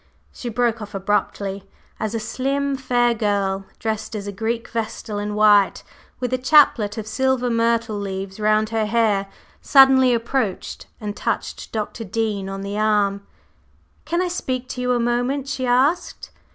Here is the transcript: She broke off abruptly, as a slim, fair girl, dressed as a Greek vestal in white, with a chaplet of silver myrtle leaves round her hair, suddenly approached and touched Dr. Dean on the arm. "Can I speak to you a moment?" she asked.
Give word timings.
She 0.33 0.49
broke 0.49 0.81
off 0.81 0.95
abruptly, 0.95 1.69
as 1.99 2.15
a 2.15 2.19
slim, 2.19 2.75
fair 2.75 3.13
girl, 3.13 3.65
dressed 3.77 4.15
as 4.15 4.25
a 4.25 4.31
Greek 4.31 4.67
vestal 4.67 5.19
in 5.19 5.35
white, 5.35 5.83
with 6.19 6.33
a 6.33 6.39
chaplet 6.39 6.97
of 6.97 7.05
silver 7.05 7.51
myrtle 7.51 7.99
leaves 7.99 8.39
round 8.39 8.69
her 8.71 8.87
hair, 8.87 9.27
suddenly 9.61 10.11
approached 10.11 10.87
and 10.99 11.15
touched 11.15 11.71
Dr. 11.71 12.03
Dean 12.03 12.49
on 12.49 12.61
the 12.61 12.79
arm. 12.79 13.27
"Can 14.05 14.23
I 14.23 14.27
speak 14.27 14.67
to 14.69 14.81
you 14.81 14.91
a 14.93 14.99
moment?" 14.99 15.47
she 15.47 15.67
asked. 15.67 16.31